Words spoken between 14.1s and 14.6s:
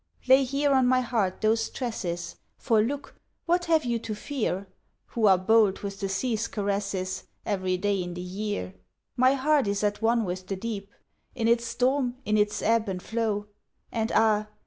ah!